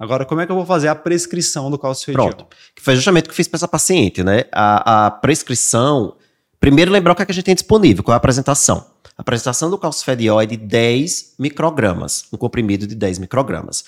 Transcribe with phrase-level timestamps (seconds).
[0.00, 2.30] Agora, como é que eu vou fazer a prescrição do calcifediol?
[2.30, 2.46] Pronto.
[2.74, 4.44] Que foi justamente o que eu fiz para essa paciente, né?
[4.50, 6.16] A, a prescrição.
[6.58, 8.86] Primeiro, lembrar o que, é que a gente tem disponível, qual é a apresentação.
[9.18, 13.84] A apresentação do calcifediol é de 10 microgramas, um comprimido de 10 microgramas.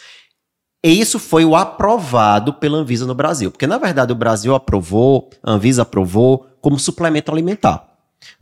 [0.85, 5.31] E isso foi o aprovado pela Anvisa no Brasil, porque na verdade o Brasil aprovou,
[5.43, 7.91] a Anvisa aprovou como suplemento alimentar.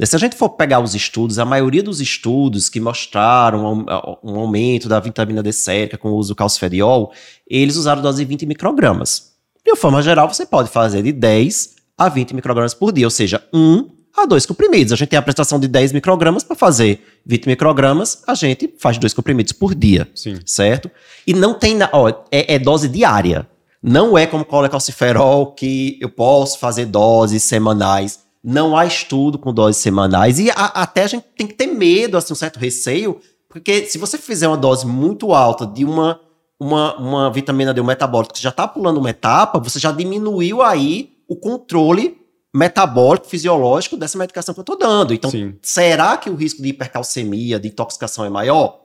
[0.02, 3.84] Se a gente for pegar os estudos, a maioria dos estudos que mostraram
[4.22, 7.12] um, aumento da vitamina D sérica com o uso do calcifediol,
[7.46, 9.32] eles usaram dose de 20 microgramas.
[9.64, 13.10] De uma forma geral, você pode fazer de 10 a 20 microgramas por dia, ou
[13.10, 14.92] seja, 1 a 2 comprimidos.
[14.92, 18.98] A gente tem a prestação de 10 microgramas para fazer 20 microgramas, a gente faz
[18.98, 20.38] dois comprimidos por dia, Sim.
[20.44, 20.90] certo?
[21.26, 23.46] E não tem, ó, é, é dose diária.
[23.82, 29.82] Não é como colecalciferol que eu posso fazer doses semanais não há estudo com doses
[29.82, 33.86] semanais e a, até a gente tem que ter medo, assim, um certo receio, porque
[33.86, 36.20] se você fizer uma dose muito alta de uma,
[36.58, 40.62] uma, uma vitamina D um metabólico que já está pulando uma etapa, você já diminuiu
[40.62, 42.18] aí o controle
[42.52, 45.14] metabólico, fisiológico dessa medicação que eu estou dando.
[45.14, 45.56] Então, Sim.
[45.62, 48.80] será que o risco de hipercalcemia, de intoxicação é maior?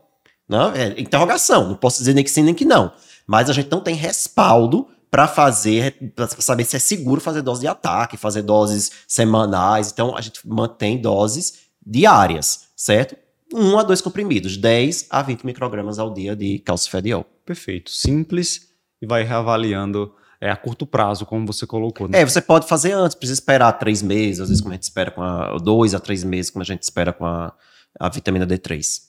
[0.47, 2.91] Não, é interrogação, não posso dizer nem que sim nem que não.
[3.25, 7.61] Mas a gente não tem respaldo para fazer, para saber se é seguro fazer dose
[7.61, 9.89] de ataque, fazer doses semanais.
[9.89, 13.15] Então, a gente mantém doses diárias, certo?
[13.53, 17.25] Um a dois comprimidos, 10 a 20 microgramas ao dia de calcifediol.
[17.45, 17.91] Perfeito.
[17.91, 18.67] Simples
[19.01, 22.09] e vai reavaliando é, a curto prazo, como você colocou.
[22.09, 22.19] Né?
[22.19, 25.11] É, você pode fazer antes, precisa esperar três meses, às vezes como a gente espera
[25.11, 25.55] com a.
[25.63, 27.53] dois a três meses, como a gente espera com a,
[27.97, 28.99] a vitamina D3.